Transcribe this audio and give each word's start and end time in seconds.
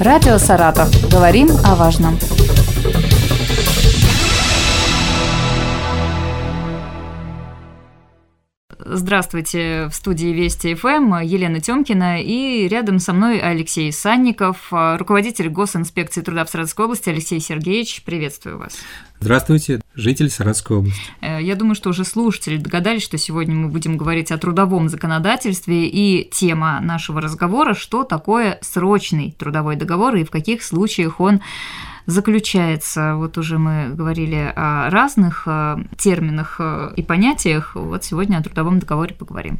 Радио 0.00 0.38
«Саратов». 0.38 0.88
Говорим 1.10 1.48
о 1.64 1.74
важном. 1.74 2.16
Здравствуйте, 8.78 9.88
в 9.88 9.94
студии 9.94 10.28
Вести 10.28 10.74
ФМ 10.74 11.18
Елена 11.22 11.60
Тёмкина 11.60 12.22
и 12.22 12.68
рядом 12.68 13.00
со 13.00 13.12
мной 13.12 13.40
Алексей 13.40 13.92
Санников, 13.92 14.68
руководитель 14.70 15.48
Госинспекции 15.48 16.20
труда 16.20 16.44
в 16.44 16.50
Саратовской 16.50 16.84
области. 16.84 17.10
Алексей 17.10 17.40
Сергеевич, 17.40 18.04
приветствую 18.04 18.58
вас. 18.58 18.78
Здравствуйте, 19.20 19.80
житель 19.94 20.30
Саратовской 20.30 20.76
области. 20.76 21.00
Э, 21.20 21.42
я 21.42 21.56
думаю, 21.56 21.74
что 21.74 21.90
уже 21.90 22.04
слушатели 22.04 22.56
догадались, 22.56 23.02
что 23.02 23.18
сегодня 23.18 23.54
мы 23.54 23.68
будем 23.68 23.96
говорить 23.96 24.30
о 24.30 24.38
трудовом 24.38 24.88
законодательстве 24.88 25.88
и 25.88 26.28
тема 26.30 26.80
нашего 26.80 27.20
разговора, 27.20 27.74
что 27.74 28.04
такое 28.04 28.58
срочный 28.62 29.34
трудовой 29.36 29.74
договор 29.74 30.14
и 30.14 30.24
в 30.24 30.30
каких 30.30 30.62
случаях 30.62 31.20
он 31.20 31.40
заключается. 32.06 33.16
Вот 33.16 33.36
уже 33.38 33.58
мы 33.58 33.90
говорили 33.92 34.52
о 34.54 34.88
разных 34.88 35.42
э, 35.46 35.78
терминах 35.98 36.56
э, 36.60 36.92
и 36.96 37.02
понятиях. 37.02 37.74
Вот 37.74 38.04
сегодня 38.04 38.36
о 38.38 38.42
трудовом 38.42 38.78
договоре 38.78 39.16
поговорим. 39.16 39.58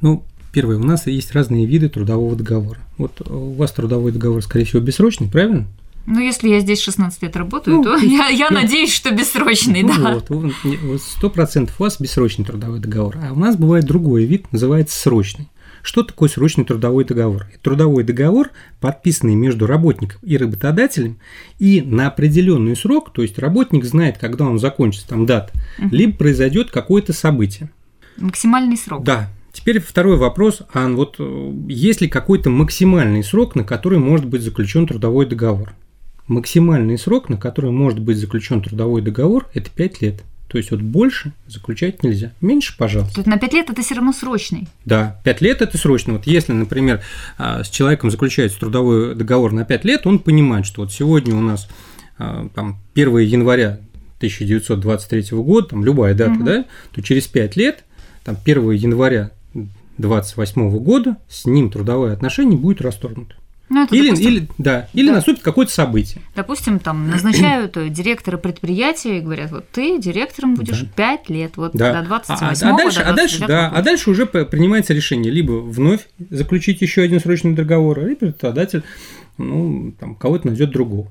Ну, 0.00 0.22
первое, 0.52 0.76
у 0.76 0.84
нас 0.84 1.08
есть 1.08 1.32
разные 1.32 1.66
виды 1.66 1.88
трудового 1.88 2.36
договора. 2.36 2.78
Вот 2.96 3.28
у 3.28 3.54
вас 3.54 3.72
трудовой 3.72 4.12
договор, 4.12 4.40
скорее 4.42 4.64
всего, 4.64 4.80
бессрочный, 4.80 5.28
правильно? 5.28 5.66
Ну, 6.10 6.20
если 6.20 6.48
я 6.48 6.60
здесь 6.60 6.80
16 6.80 7.22
лет 7.22 7.36
работаю, 7.36 7.76
ну, 7.76 7.82
то 7.82 7.96
я, 7.98 8.28
я 8.28 8.48
ну, 8.48 8.62
надеюсь, 8.62 8.92
что 8.92 9.10
бессрочный, 9.10 9.82
ну, 9.82 9.92
да. 9.94 10.22
Вот, 10.30 11.02
сто 11.02 11.28
процентов 11.28 11.78
у 11.78 11.84
вас 11.84 12.00
бессрочный 12.00 12.46
трудовой 12.46 12.80
договор, 12.80 13.18
а 13.22 13.32
у 13.34 13.38
нас 13.38 13.56
бывает 13.56 13.84
другой 13.84 14.24
вид, 14.24 14.50
называется 14.50 14.98
срочный. 14.98 15.50
Что 15.82 16.02
такое 16.02 16.30
срочный 16.30 16.64
трудовой 16.64 17.04
договор? 17.04 17.46
Трудовой 17.62 18.04
договор, 18.04 18.50
подписанный 18.80 19.34
между 19.34 19.66
работником 19.66 20.18
и 20.22 20.38
работодателем, 20.38 21.18
и 21.58 21.82
на 21.82 22.08
определенный 22.08 22.74
срок, 22.74 23.12
то 23.12 23.20
есть 23.20 23.38
работник 23.38 23.84
знает, 23.84 24.16
когда 24.16 24.46
он 24.46 24.58
закончится, 24.58 25.08
там 25.08 25.26
дата, 25.26 25.52
угу. 25.78 25.94
либо 25.94 26.16
произойдет 26.16 26.70
какое-то 26.70 27.12
событие. 27.12 27.68
Максимальный 28.16 28.78
срок. 28.78 29.04
Да. 29.04 29.28
Теперь 29.52 29.78
второй 29.78 30.16
вопрос, 30.16 30.62
а 30.72 30.88
вот 30.88 31.16
э, 31.18 31.52
есть 31.68 32.00
ли 32.00 32.08
какой-то 32.08 32.48
максимальный 32.48 33.22
срок, 33.22 33.54
на 33.54 33.64
который 33.64 33.98
может 33.98 34.26
быть 34.26 34.42
заключен 34.42 34.86
трудовой 34.86 35.26
договор? 35.26 35.74
Максимальный 36.28 36.98
срок, 36.98 37.28
на 37.28 37.36
который 37.36 37.70
может 37.70 37.98
быть 37.98 38.18
заключен 38.18 38.62
трудовой 38.62 39.02
договор, 39.02 39.48
это 39.54 39.70
5 39.70 40.02
лет. 40.02 40.22
То 40.48 40.56
есть 40.56 40.70
вот 40.70 40.80
больше 40.80 41.32
заключать 41.46 42.02
нельзя. 42.02 42.32
Меньше, 42.40 42.74
пожалуйста. 42.76 43.20
Есть 43.20 43.26
на 43.26 43.38
5 43.38 43.52
лет 43.52 43.70
это 43.70 43.82
все 43.82 43.94
равно 43.94 44.12
срочный. 44.12 44.66
Да, 44.86 45.20
5 45.24 45.40
лет 45.42 45.60
это 45.60 45.76
срочно. 45.76 46.14
Вот 46.14 46.26
если, 46.26 46.52
например, 46.52 47.02
а, 47.36 47.62
с 47.64 47.68
человеком 47.68 48.10
заключается 48.10 48.58
трудовой 48.58 49.14
договор 49.14 49.52
на 49.52 49.64
5 49.64 49.84
лет, 49.84 50.06
он 50.06 50.18
понимает, 50.18 50.64
что 50.64 50.82
вот 50.82 50.92
сегодня 50.92 51.34
у 51.34 51.40
нас 51.40 51.68
а, 52.18 52.48
там 52.54 52.78
1 52.94 53.18
января 53.18 53.80
1923 54.18 55.36
года, 55.38 55.68
там 55.68 55.84
любая 55.84 56.14
дата, 56.14 56.32
угу. 56.32 56.44
да, 56.44 56.64
то 56.92 57.02
через 57.02 57.26
5 57.26 57.56
лет, 57.56 57.84
там 58.24 58.36
1 58.42 58.70
января 58.72 59.30
28 59.98 60.78
года 60.78 61.16
с 61.28 61.44
ним 61.44 61.70
трудовое 61.70 62.14
отношение 62.14 62.58
будет 62.58 62.80
расторгнуто. 62.80 63.34
Ну, 63.68 63.84
это, 63.84 63.94
или, 63.94 64.08
допустим, 64.08 64.30
или, 64.30 64.48
да, 64.58 64.88
или 64.94 65.08
да. 65.08 65.14
наступит 65.14 65.42
какое-то 65.42 65.72
событие. 65.72 66.22
Допустим, 66.34 66.78
там 66.78 67.10
назначают 67.10 67.72
директора 67.92 68.38
предприятия 68.38 69.18
и 69.18 69.20
говорят, 69.20 69.50
вот 69.50 69.68
ты 69.70 69.98
директором 69.98 70.54
будешь 70.54 70.80
да. 70.80 70.88
5 70.96 71.30
лет, 71.30 71.56
вот 71.56 71.72
да. 71.74 72.00
до 72.00 72.08
28 72.08 72.66
а, 72.66 72.74
а, 72.74 72.76
дальше, 72.76 73.00
а, 73.00 73.12
дальше, 73.12 73.46
да, 73.46 73.68
а 73.68 73.82
дальше 73.82 74.10
уже 74.10 74.26
принимается 74.26 74.94
решение 74.94 75.32
либо 75.32 75.52
вновь 75.52 76.08
заключить 76.30 76.80
еще 76.80 77.02
один 77.02 77.20
срочный 77.20 77.54
договор, 77.54 78.00
либо 78.00 78.26
работодатель 78.26 78.82
ну, 79.38 79.92
там, 79.98 80.14
кого-то 80.14 80.48
найдет 80.48 80.70
другого. 80.70 81.08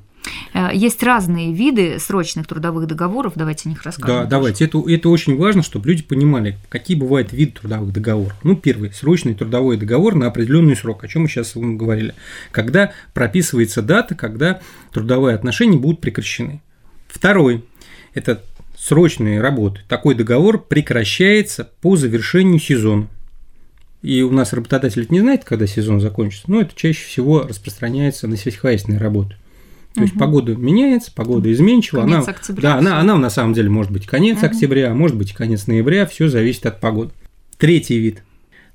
Э, 0.53 0.69
есть 0.73 1.03
разные 1.03 1.53
виды 1.53 1.99
срочных 1.99 2.47
трудовых 2.47 2.87
договоров, 2.87 3.33
давайте 3.35 3.69
о 3.69 3.69
них 3.69 3.83
расскажем. 3.83 4.23
Да, 4.23 4.25
давайте. 4.25 4.65
Это, 4.65 4.83
это 4.87 5.09
очень 5.09 5.37
важно, 5.37 5.63
чтобы 5.63 5.87
люди 5.87 6.03
понимали, 6.03 6.57
какие 6.69 6.97
бывают 6.97 7.31
виды 7.31 7.53
трудовых 7.53 7.93
договоров. 7.93 8.35
Ну, 8.43 8.55
первый– 8.55 8.91
срочный 8.93 9.33
трудовой 9.33 9.77
договор 9.77 10.15
на 10.15 10.27
определенный 10.27 10.75
срок, 10.75 11.03
о 11.03 11.07
чем 11.07 11.23
мы 11.23 11.29
сейчас 11.29 11.53
говорили. 11.55 12.13
Когда 12.51 12.91
прописывается 13.13 13.81
дата, 13.81 14.15
когда 14.15 14.61
трудовые 14.91 15.35
отношения 15.35 15.77
будут 15.77 16.01
прекращены. 16.01 16.61
Второй– 17.07 17.65
это 18.13 18.43
срочные 18.77 19.41
работы. 19.41 19.81
Такой 19.87 20.15
договор 20.15 20.59
прекращается 20.59 21.69
по 21.81 21.95
завершению 21.95 22.59
сезона. 22.59 23.07
И 24.03 24.21
у 24.21 24.31
нас 24.31 24.53
работодатель 24.53 25.07
не 25.09 25.19
знает, 25.19 25.43
когда 25.43 25.65
сезон 25.65 25.99
закончится, 25.99 26.45
но 26.47 26.61
это 26.61 26.71
чаще 26.75 27.05
всего 27.05 27.41
распространяется 27.41 28.27
на 28.27 28.37
сельскохозяйственные 28.37 28.99
работы. 28.99 29.35
То 29.93 30.01
есть 30.03 30.13
погода 30.13 30.55
меняется, 30.55 31.11
погода 31.13 31.51
изменчива. 31.51 32.01
Конец 32.01 32.23
она, 32.23 32.25
октября. 32.25 32.61
Да, 32.61 32.75
она, 32.77 32.99
она 32.99 33.17
на 33.17 33.29
самом 33.29 33.53
деле 33.53 33.69
может 33.69 33.91
быть 33.91 34.05
конец 34.05 34.37
угу. 34.37 34.45
октября, 34.45 34.93
может 34.93 35.17
быть 35.17 35.33
конец 35.33 35.65
ноября, 35.67 36.05
все 36.05 36.27
зависит 36.27 36.65
от 36.67 36.79
погоды. 36.79 37.11
Третий 37.57 37.97
вид. 37.97 38.23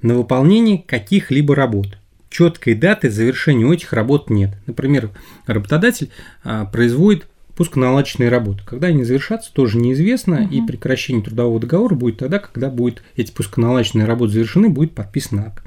На 0.03 0.15
выполнение 0.15 0.83
каких-либо 0.85 1.55
работ. 1.55 1.99
Четкой 2.29 2.75
даты 2.75 3.11
завершения 3.11 3.65
у 3.65 3.73
этих 3.73 3.93
работ 3.93 4.31
нет. 4.31 4.57
Например, 4.67 5.11
работодатель 5.47 6.11
а, 6.43 6.65
производит 6.65 7.27
пусконаладочные 7.57 8.29
работы. 8.29 8.63
Когда 8.65 8.89
они 8.89 9.05
завершатся, 9.05 9.53
тоже 9.53 9.79
неизвестно, 9.79 10.43
угу. 10.43 10.53
и 10.53 10.67
прекращение 10.67 11.23
трудового 11.23 11.61
договора 11.61 11.95
будет 11.95 12.19
тогда, 12.19 12.39
когда 12.39 12.71
будет 12.71 13.03
эти 13.17 13.31
пусконаладочные 13.31 14.07
работы 14.07 14.33
завершены, 14.33 14.69
будет 14.69 14.93
подписан 14.93 15.41
акт. 15.41 15.65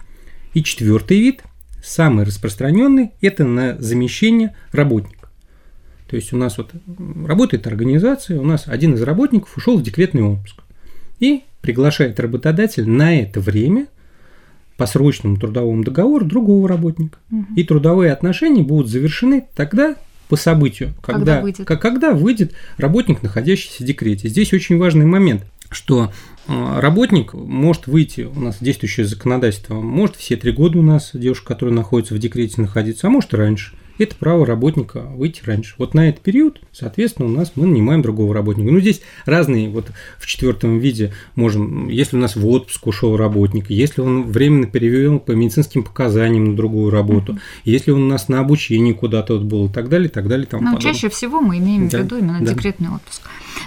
И 0.53 0.63
четвертый 0.63 1.19
вид, 1.19 1.43
самый 1.83 2.25
распространенный, 2.25 3.11
это 3.21 3.43
на 3.43 3.77
замещение 3.79 4.55
работника. 4.71 5.14
То 6.07 6.15
есть 6.15 6.33
у 6.33 6.37
нас 6.37 6.57
вот 6.57 6.71
работает 7.25 7.67
организация, 7.67 8.39
у 8.39 8.45
нас 8.45 8.65
один 8.67 8.93
из 8.93 9.01
работников 9.01 9.57
ушел 9.57 9.77
в 9.77 9.83
декретный 9.83 10.23
отпуск 10.23 10.61
и 11.19 11.43
приглашает 11.61 12.19
работодатель 12.19 12.87
на 12.87 13.19
это 13.19 13.39
время 13.39 13.87
по 14.77 14.85
срочному 14.85 15.37
трудовому 15.37 15.83
договору 15.83 16.25
другого 16.25 16.67
работника. 16.67 17.17
Угу. 17.31 17.45
И 17.55 17.63
трудовые 17.63 18.11
отношения 18.11 18.61
будут 18.61 18.89
завершены 18.89 19.47
тогда 19.55 19.95
по 20.27 20.35
событию, 20.35 20.93
когда, 21.01 21.19
когда, 21.19 21.41
выйдет. 21.41 21.67
когда 21.67 22.11
выйдет 22.11 22.53
работник, 22.77 23.23
находящийся 23.23 23.83
в 23.83 23.85
декрете. 23.85 24.27
Здесь 24.27 24.53
очень 24.53 24.77
важный 24.77 25.05
момент, 25.05 25.45
что 25.69 26.11
э, 26.47 26.79
работник 26.79 27.33
может 27.33 27.87
выйти, 27.87 28.21
у 28.21 28.39
нас 28.39 28.57
действующее 28.59 29.05
законодательство, 29.05 29.75
может 29.75 30.15
все 30.15 30.35
три 30.35 30.51
года 30.51 30.79
у 30.79 30.81
нас 30.81 31.11
девушка, 31.13 31.53
которая 31.53 31.75
находится 31.75 32.15
в 32.15 32.19
декрете, 32.19 32.61
находиться, 32.61 33.07
а 33.07 33.09
может 33.09 33.33
и 33.33 33.37
раньше 33.37 33.75
это 33.97 34.15
право 34.15 34.45
работника 34.45 34.99
выйти 34.99 35.41
раньше. 35.45 35.75
Вот 35.77 35.93
на 35.93 36.09
этот 36.09 36.21
период, 36.21 36.61
соответственно, 36.71 37.27
у 37.27 37.31
нас 37.31 37.53
мы 37.55 37.67
нанимаем 37.67 38.01
другого 38.01 38.33
работника. 38.33 38.71
Ну, 38.71 38.79
здесь 38.79 39.01
разные, 39.25 39.69
вот 39.69 39.87
в 40.17 40.25
четвертом 40.25 40.79
виде 40.79 41.13
можем, 41.35 41.89
если 41.89 42.17
у 42.17 42.19
нас 42.19 42.35
в 42.35 42.47
отпуск 42.47 42.87
ушел 42.87 43.17
работник, 43.17 43.69
если 43.69 44.01
он 44.01 44.23
временно 44.23 44.67
перевел 44.67 45.19
по 45.19 45.31
медицинским 45.31 45.83
показаниям 45.83 46.51
на 46.51 46.55
другую 46.55 46.91
работу, 46.91 47.33
uh-huh. 47.33 47.39
если 47.63 47.91
он 47.91 48.03
у 48.03 48.07
нас 48.07 48.27
на 48.27 48.39
обучении 48.39 48.93
куда-то 48.93 49.33
вот 49.33 49.43
был 49.43 49.67
и 49.67 49.69
так 49.69 49.89
далее, 49.89 50.09
и 50.09 50.11
так 50.11 50.27
далее. 50.27 50.45
Там 50.45 50.63
Но 50.63 50.77
чаще 50.77 51.09
всего 51.09 51.41
мы 51.41 51.57
имеем 51.57 51.87
да, 51.87 51.99
в 51.99 52.03
виду 52.03 52.17
именно 52.17 52.39
да. 52.39 52.53
декретный 52.53 52.89
отпуск. 52.89 53.21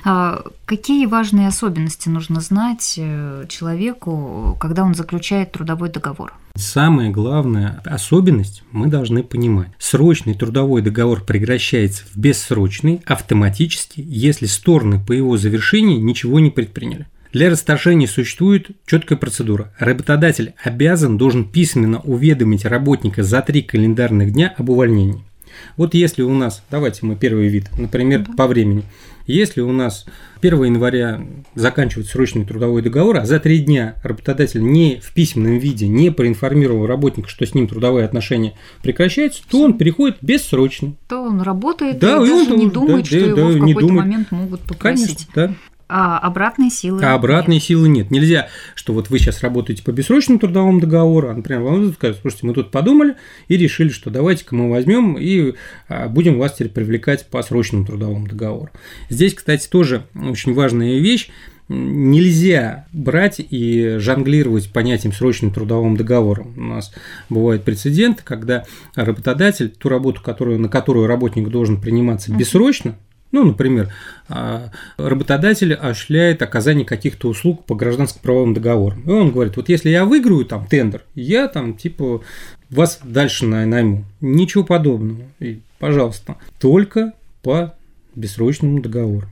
А 0.05 0.43
какие 0.65 1.07
важные 1.07 1.49
особенности 1.49 2.09
нужно 2.09 2.41
знать 2.41 2.95
э, 2.99 3.47
человеку, 3.49 4.57
когда 4.61 4.85
он 4.85 4.95
заключает 4.95 5.53
трудовой 5.53 5.91
договор? 5.91 6.35
Самая 6.59 7.11
главная 7.11 7.81
особенность 7.85 8.65
мы 8.73 8.89
должны 8.89 9.23
понимать. 9.23 9.69
Срочный 9.79 10.35
трудовой 10.35 10.83
договор 10.83 11.25
прекращается 11.25 12.03
в 12.13 12.19
бессрочный 12.19 13.01
автоматически, 13.07 14.03
если 14.05 14.47
стороны 14.47 14.99
по 14.99 15.13
его 15.13 15.37
завершении 15.37 15.99
ничего 15.99 16.41
не 16.41 16.51
предприняли. 16.51 17.07
Для 17.33 17.49
расторжения 17.49 18.09
существует 18.09 18.71
четкая 18.87 19.17
процедура. 19.17 19.73
Работодатель 19.79 20.55
обязан 20.65 21.17
должен 21.17 21.45
письменно 21.45 22.01
уведомить 22.01 22.65
работника 22.65 23.23
за 23.23 23.41
три 23.43 23.63
календарных 23.63 24.33
дня 24.33 24.53
об 24.59 24.71
увольнении. 24.71 25.28
Вот 25.77 25.95
если 25.95 26.23
у 26.23 26.33
нас, 26.35 26.63
давайте 26.71 27.07
мы 27.07 27.17
первый 27.17 27.49
вид, 27.49 27.67
например, 27.79 28.27
по 28.37 28.47
времени. 28.47 28.85
Если 29.27 29.61
у 29.61 29.73
нас 29.73 30.07
1 30.41 30.65
января 30.65 31.21
заканчивается 31.55 32.13
срочный 32.13 32.47
трудовой 32.47 32.81
договор, 32.81 33.19
а 33.19 33.27
за 33.27 33.39
три 33.39 33.59
дня 33.59 33.95
работодатель 34.03 34.63
не 34.63 35.01
в 35.01 35.13
письменном 35.13 35.59
виде 35.59 35.87
не 35.87 36.11
проинформировал 36.11 36.87
работника, 36.87 37.29
что 37.29 37.45
с 37.45 37.55
ним 37.55 37.69
трудовые 37.69 38.07
отношения 38.07 38.55
прекращаются, 38.83 39.43
то 39.51 39.63
он 39.63 39.77
переходит 39.77 40.17
бессрочно. 40.23 40.95
То 41.09 41.23
он 41.23 41.43
работает 41.43 41.99
да, 41.99 42.23
и, 42.23 42.27
и 42.27 42.31
даже 42.31 42.53
он, 42.53 42.59
не 42.59 42.71
думает, 42.71 43.05
да, 43.05 43.05
что 43.05 43.21
да, 43.21 43.27
его 43.27 43.37
да, 43.37 43.49
в 43.49 43.69
какой-то 43.69 43.93
момент 43.93 44.31
могут 44.31 44.61
попросить. 44.63 45.29
Конечно, 45.33 45.33
да. 45.35 45.55
А 45.89 46.19
обратной 46.19 46.71
силы 46.71 47.03
А 47.03 47.15
обратной 47.15 47.57
нет. 47.57 47.63
силы 47.65 47.89
нет. 47.89 48.11
Нельзя, 48.11 48.49
что 48.75 48.93
вот 48.93 49.09
вы 49.09 49.19
сейчас 49.19 49.43
работаете 49.43 49.83
по 49.83 49.91
бессрочному 49.91 50.39
трудовому 50.39 50.81
договору, 50.81 51.31
а, 51.31 51.35
например, 51.35 51.63
вам 51.63 51.93
скажут, 51.95 52.19
слушайте, 52.21 52.47
мы 52.47 52.53
тут 52.53 52.71
подумали 52.71 53.17
и 53.49 53.57
решили, 53.57 53.89
что 53.89 54.11
давайте-ка 54.11 54.55
мы 54.55 54.69
возьмем 54.71 55.17
и 55.19 55.55
а, 55.89 56.09
будем 56.09 56.39
вас 56.39 56.55
теперь 56.55 56.69
привлекать 56.69 57.27
по 57.29 57.43
срочному 57.43 57.87
трудовому 57.87 58.27
договору. 58.29 58.71
Здесь, 59.09 59.35
кстати, 59.35 59.69
тоже 59.69 60.03
очень 60.15 60.53
важная 60.55 60.99
вещь. 60.99 61.31
нельзя 61.69 62.87
брать 62.93 63.41
и 63.41 63.97
жонглировать 63.99 64.73
понятием 64.73 65.13
срочным 65.13 65.53
трудовым 65.53 65.97
договором. 65.97 66.55
У 66.57 66.63
нас 66.63 66.93
бывают 67.29 67.65
прецеденты, 67.65 68.23
когда 68.25 68.65
работодатель 68.95 69.69
ту 69.71 69.89
работу, 69.89 70.23
которую, 70.23 70.59
на 70.59 70.69
которую 70.69 71.07
работник 71.07 71.49
должен 71.49 71.81
приниматься 71.81 72.33
бессрочно, 72.33 72.97
ну, 73.31 73.45
например, 73.45 73.93
а, 74.29 74.71
работодатель 74.97 75.75
осуществляет 75.75 76.43
оказание 76.43 76.85
каких-то 76.85 77.29
услуг 77.29 77.65
по 77.65 77.75
гражданско-правовым 77.75 78.55
договорам. 78.55 79.03
И 79.03 79.11
он 79.11 79.33
говорит, 79.33 79.57
вот 79.57 79.69
если 79.69 79.91
я 79.91 80.05
выиграю 80.05 80.45
там 80.45 80.67
тендер, 80.67 81.03
я 81.15 81.49
там 81.49 81.75
типа 81.75 82.23
вас 82.71 83.01
дальше 83.03 83.47
найму. 83.47 84.05
Ничего 84.21 84.65
подобного. 84.65 85.23
И, 85.41 85.61
пожалуйста, 85.79 86.37
только 86.59 87.13
по 87.43 87.75
бессрочному 88.15 88.81
договору. 88.81 89.27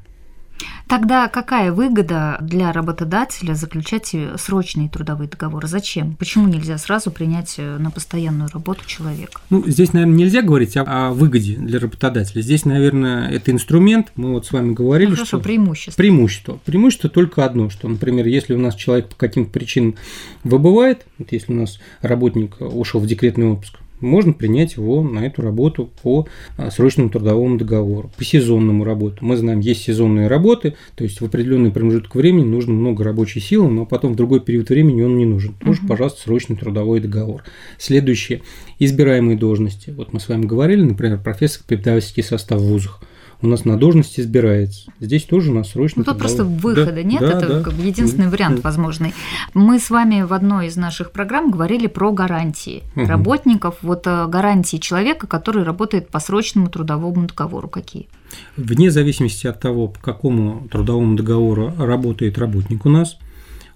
Тогда 0.89 1.29
какая 1.29 1.73
выгода 1.73 2.39
для 2.41 2.73
работодателя 2.73 3.55
заключать 3.55 4.15
срочные 4.37 4.89
трудовые 4.89 5.29
договоры? 5.29 5.67
Зачем? 5.67 6.15
Почему 6.15 6.47
нельзя 6.47 6.79
сразу 6.79 7.11
принять 7.11 7.55
э, 7.59 7.79
на 7.79 7.91
постоянную 7.91 8.49
работу 8.53 8.87
человека? 8.87 9.41
Ну, 9.51 9.65
здесь, 9.67 9.93
наверное, 9.93 10.17
нельзя 10.17 10.43
говорить 10.43 10.77
о, 10.77 10.83
о 10.83 11.13
выгоде 11.13 11.57
для 11.57 11.81
работодателя. 11.81 12.41
Здесь, 12.41 12.65
наверное, 12.65 13.29
это 13.31 13.51
инструмент. 13.51 14.13
Мы 14.15 14.33
вот 14.33 14.47
с 14.47 14.53
вами 14.53 14.75
говорили, 14.75 15.11
ну, 15.11 15.17
хорошо, 15.17 15.39
что 15.39 15.41
преимущество. 15.41 15.97
Преимущество. 15.97 16.61
Преимущество 16.65 17.11
только 17.11 17.45
одно, 17.45 17.69
что, 17.69 17.89
например, 17.89 18.27
если 18.27 18.55
у 18.55 18.59
нас 18.59 18.77
человек 18.77 19.09
по 19.09 19.17
каким-то 19.17 19.51
причинам 19.51 19.97
выбывает, 20.45 21.05
вот 21.19 21.33
если 21.33 21.53
у 21.53 21.57
нас 21.57 21.81
работник 22.01 22.61
ушел 22.61 23.01
в 23.01 23.07
декретный 23.07 23.47
отпуск, 23.47 23.79
можно 24.01 24.33
принять 24.33 24.77
его 24.77 25.03
на 25.03 25.27
эту 25.27 25.43
работу 25.43 25.91
по 26.03 26.27
а, 26.57 26.71
срочному 26.71 27.11
трудовому 27.11 27.59
договору, 27.59 28.11
по 28.17 28.25
сезонному 28.25 28.85
работу. 28.85 29.19
Мы 29.21 29.37
знаем, 29.37 29.61
есть 29.61 29.83
сезонные 29.83 30.27
работы, 30.27 30.75
то 30.95 31.05
есть 31.05 31.21
в 31.21 31.25
определенный 31.25 31.71
промежуток 31.71 32.15
времени 32.15 32.45
нужно 32.45 32.73
много 32.73 33.05
рабочей 33.05 33.41
силы, 33.41 33.69
но 33.69 33.87
потом 33.87 34.13
в 34.13 34.17
другой 34.17 34.41
период 34.41 34.69
времени 34.69 35.03
он 35.03 35.17
не 35.17 35.27
нужен. 35.27 35.55
Тоже, 35.55 35.81
угу. 35.81 35.89
пожалуйста, 35.89 36.23
срочный 36.23 36.57
трудовой 36.57 37.01
договор. 37.01 37.45
Следующее. 37.79 38.43
Избираемые 38.79 39.39
должности. 39.39 39.91
Вот 39.91 40.13
мы 40.13 40.21
с 40.21 40.29
вами 40.29 40.45
говорили, 40.47 40.83
например, 40.83 41.21
профессор 41.23 41.63
преподавательский 41.67 42.23
состав 42.23 42.61
в 42.61 42.65
вузах 42.65 43.01
у 43.43 43.47
нас 43.47 43.65
на 43.65 43.77
должность 43.77 44.19
избирается. 44.19 44.91
Здесь 45.01 45.25
тоже 45.25 45.51
у 45.51 45.55
нас 45.55 45.71
срочно. 45.71 46.03
Ну, 46.07 46.13
тут 46.13 46.19
просто 46.19 46.45
выхода 46.45 46.93
да, 46.93 47.03
нет, 47.03 47.21
да, 47.21 47.33
это 47.33 47.47
да. 47.47 47.63
как 47.63 47.75
бы 47.75 47.83
единственный 47.83 48.29
вариант 48.29 48.65
возможный. 48.65 49.15
Мы 49.53 49.79
с 49.79 49.91
вами 49.91 50.23
в 50.23 50.33
одной 50.33 50.69
из 50.69 50.77
наших 50.77 51.11
программ 51.13 51.51
говорили 51.51 51.87
про 51.87 52.13
гарантии 52.13 52.83
угу. 52.95 53.07
работников, 53.07 53.77
вот 53.83 54.07
э, 54.07 54.27
гарантии 54.27 54.79
человека, 54.79 55.27
который 55.27 55.65
работает 55.65 56.09
по 56.09 56.19
срочному 56.19 56.69
трудовому 56.69 57.27
договору. 57.27 57.69
Какие? 57.69 58.09
Вне 58.57 58.91
зависимости 58.91 59.47
от 59.47 59.61
того, 59.61 59.89
по 59.89 60.01
какому 60.01 60.67
трудовому 60.69 61.17
договору 61.17 61.73
работает 61.79 62.39
работник 62.39 62.87
у 62.87 62.89
нас, 62.89 63.19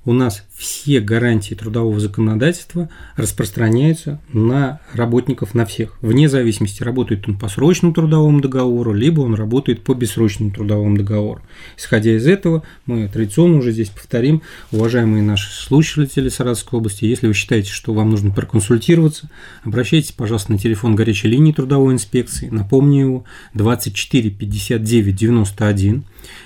у 0.05 0.13
нас 0.13 0.45
все 0.61 1.01
гарантии 1.01 1.55
трудового 1.55 1.99
законодательства 1.99 2.91
распространяются 3.17 4.21
на 4.31 4.81
работников, 4.93 5.55
на 5.55 5.65
всех, 5.65 5.97
вне 6.03 6.29
зависимости, 6.29 6.83
работает 6.83 7.27
он 7.27 7.39
по 7.39 7.49
срочному 7.49 7.95
трудовому 7.95 8.43
договору, 8.43 8.93
либо 8.93 9.23
он 9.23 9.35
работает 9.35 9.83
по 9.83 9.95
бессрочному 9.95 10.51
трудовому 10.51 10.99
договору. 10.99 11.41
Исходя 11.79 12.15
из 12.15 12.27
этого, 12.27 12.63
мы 12.85 13.09
традиционно 13.09 13.57
уже 13.57 13.73
здесь 13.73 13.89
повторим, 13.89 14.43
уважаемые 14.71 15.23
наши 15.23 15.51
слушатели 15.51 16.29
Саратовской 16.29 16.79
области, 16.79 17.07
если 17.07 17.27
вы 17.27 17.33
считаете, 17.33 17.71
что 17.71 17.95
вам 17.95 18.11
нужно 18.11 18.31
проконсультироваться, 18.31 19.31
обращайтесь, 19.65 20.13
пожалуйста, 20.13 20.53
на 20.53 20.59
телефон 20.59 20.95
горячей 20.95 21.29
линии 21.29 21.53
трудовой 21.53 21.95
инспекции, 21.95 22.51
напомню 22.51 23.01
его, 23.01 23.25
24 23.55 24.29
59 24.29 25.17
91, 25.17 26.05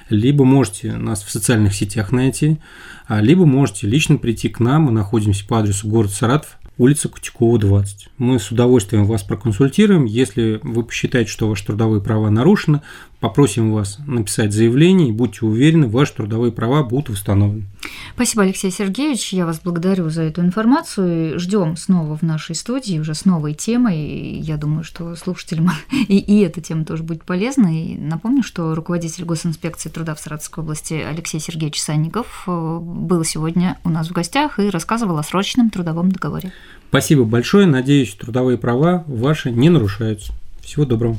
либо 0.09 0.45
можете 0.45 0.93
нас 0.93 1.25
в 1.25 1.31
социальных 1.33 1.75
сетях 1.75 2.13
найти, 2.13 2.59
а, 3.07 3.21
либо 3.21 3.45
можете 3.45 3.87
лично 3.87 4.04
прийти 4.19 4.49
к 4.49 4.61
нам, 4.61 4.83
мы 4.83 4.93
находимся 4.93 5.47
по 5.47 5.59
адресу 5.59 5.89
город 5.89 6.11
Саратов, 6.11 6.59
улица 6.79 7.09
Кутякова, 7.09 7.59
20. 7.59 8.09
Мы 8.19 8.39
с 8.39 8.51
удовольствием 8.51 9.05
вас 9.07 9.23
проконсультируем. 9.23 10.05
Если 10.05 10.61
вы 10.63 10.83
посчитаете, 10.83 11.31
что 11.31 11.49
ваши 11.49 11.67
трудовые 11.67 12.01
права 12.01 12.31
нарушены, 12.31 12.83
попросим 13.21 13.73
вас 13.73 13.99
написать 14.07 14.53
заявление 14.53 15.09
и 15.09 15.13
будьте 15.13 15.47
уверены, 15.47 15.89
ваши 15.89 16.15
трудовые 16.15 16.53
права 16.53 16.83
будут 16.83 17.11
восстановлены. 17.11 17.67
Спасибо, 18.15 18.43
Алексей 18.45 18.71
Сергеевич. 18.71 19.33
Я 19.33 19.45
вас 19.45 19.61
благодарю 19.61 20.09
за 20.09 20.23
эту 20.23 20.41
информацию. 20.41 21.39
Ждем 21.39 21.77
снова 21.77 22.17
в 22.17 22.23
нашей 22.23 22.55
студии 22.55 22.99
уже 22.99 23.15
с 23.15 23.25
новой 23.25 23.55
темой. 23.55 24.39
Я 24.39 24.57
думаю, 24.57 24.85
что 24.85 25.17
слушателям 25.17 25.71
и, 25.93 26.19
и 26.19 26.41
эта 26.41 26.61
тема 26.61 26.85
тоже 26.85 27.03
будет 27.03 27.25
полезна. 27.25 27.69
И 27.69 27.97
напомню, 27.97 28.43
что 28.43 28.75
руководитель 28.75 29.25
госинспекции 29.25 29.89
труда 29.89 30.15
в 30.15 30.21
Саратовской 30.21 30.63
области 30.63 30.95
Алексей 30.95 31.41
Сергеевич 31.41 31.81
Санников 31.81 32.45
э, 32.47 32.79
был 32.81 33.25
сегодня 33.25 33.79
у 33.85 33.91
нас 33.91 34.09
в 34.09 34.13
гостях 34.13 34.59
и 34.59 34.71
рассказывал 34.71 35.19
о 35.19 35.23
срочном 35.23 35.71
трудовом 35.71 36.13
договоре. 36.13 36.53
Спасибо 36.91 37.25
большое. 37.25 37.67
Надеюсь, 37.67 38.15
трудовые 38.15 38.59
права 38.59 39.03
ваши 39.09 39.51
не 39.51 39.71
нарушаются. 39.71 40.33
Всего 40.63 40.85
доброго. 40.85 41.19